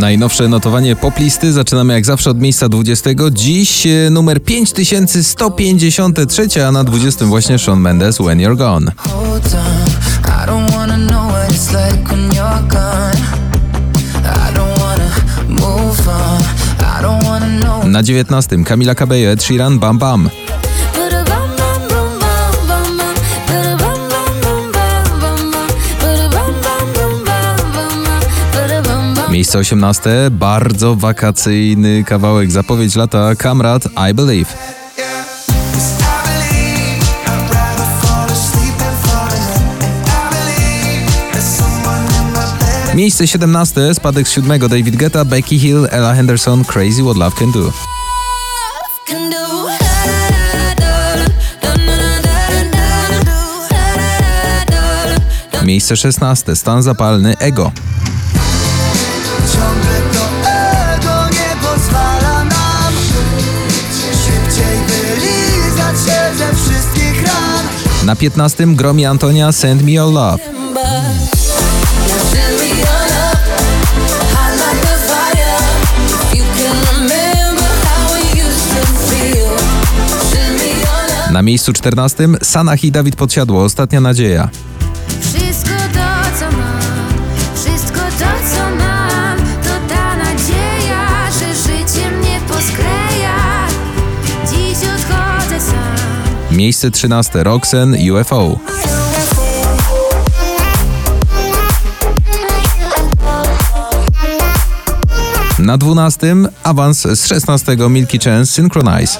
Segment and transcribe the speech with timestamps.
[0.00, 3.10] Najnowsze notowanie poplisty zaczynamy jak zawsze od miejsca 20.
[3.32, 8.92] Dziś e, numer 5153, a na 20 właśnie Shawn Mendes When You're Gone.
[17.84, 20.30] Na 19 Camila Cabello Ed Sheeran Bam Bam.
[29.40, 34.54] Miejsce 18 bardzo wakacyjny kawałek zapowiedź lata Kamrat I Believe.
[42.94, 47.52] Miejsce 17 spadek z siódmego David Guetta Becky Hill Ella Henderson Crazy What Love Can
[47.52, 47.72] Do.
[55.64, 57.72] Miejsce 16 stan zapalny Ego.
[59.60, 62.92] Ciągle to ego nie pozwala nam
[64.24, 67.66] Szybciej wylizać się ze wszystkich ran
[68.04, 70.38] Na 15 gromi Antonia Send Me Your Love.
[81.32, 84.48] Na miejscu 14 Sanach i Dawid Podsiadło Ostatnia Nadzieja.
[96.60, 98.58] Miejsce 13 Roxen UFO.
[105.58, 109.18] Na 12 awans z 16 Milky Chance Synchronize.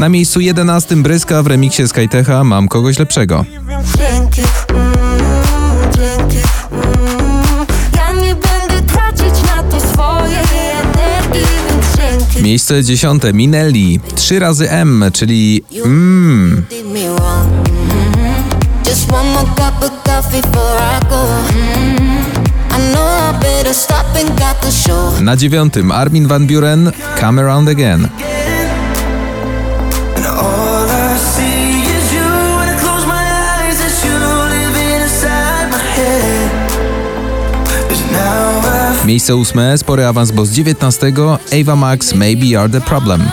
[0.00, 3.44] Na miejscu 11 Bryska w remiksie Skytecha Mam kogoś lepszego.
[22.92, 25.20] Know I better stop and got the show.
[25.20, 28.08] Na dziewiątym Armin van Buren Come Around Again.
[39.04, 41.12] Miejsce ósme spory awans, bo z 19
[41.60, 43.30] Ava Max Maybe You're the Problem.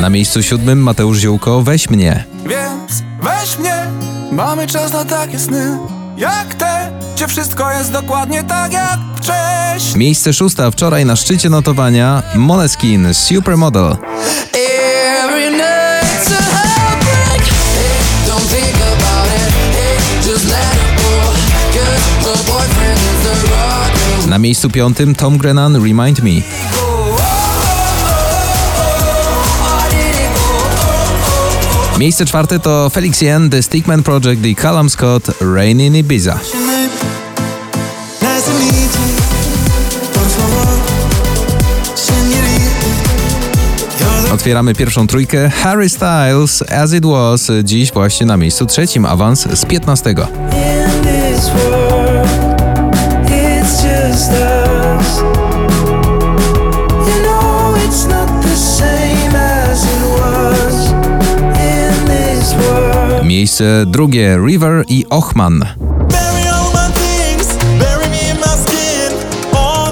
[0.00, 2.24] Na miejscu siódmym Mateusz Ziółko Weź mnie.
[2.46, 3.86] Więc weź mnie,
[4.32, 5.78] mamy czas na takie sny
[6.16, 12.22] Jak te, gdzie wszystko jest dokładnie tak jak wcześniej Miejsce szósta wczoraj na szczycie notowania
[12.34, 13.96] Moleskin Supermodel.
[14.52, 14.73] Every
[24.44, 26.30] miejscu piątym Tom Grennan Remind Me.
[31.98, 36.38] Miejsce czwarte to Felix Yen, The Stickman Project i Callum Scott Rain in Ibiza.
[44.32, 49.64] Otwieramy pierwszą trójkę Harry Styles As It Was dziś właśnie na miejscu trzecim awans z
[49.64, 50.14] 15.
[63.34, 65.64] Miejsce drugie River i Ochman.
[69.52, 69.90] Oh.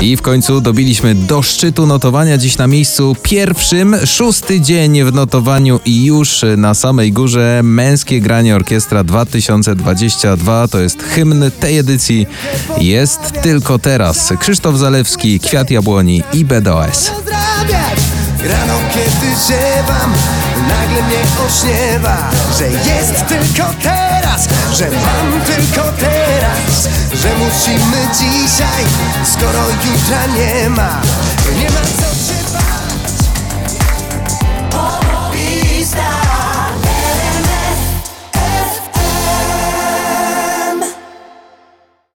[0.00, 5.80] I w końcu dobiliśmy do szczytu notowania dziś na miejscu pierwszym, szósty dzień w notowaniu
[5.84, 12.26] i już na samej górze męskie granie orkiestra 2022 to jest hymn tej edycji.
[12.78, 14.32] Jest tylko teraz.
[14.40, 17.10] Krzysztof Zalewski, Kwiat Jabłoni i BDOS.
[19.48, 20.12] Ziewam,
[20.68, 22.16] nagle mnie ośniewa,
[22.58, 28.84] że jest tylko teraz, że mam tylko teraz, że musimy dzisiaj,
[29.32, 31.00] skoro jutra nie ma,
[31.56, 32.41] nie ma co się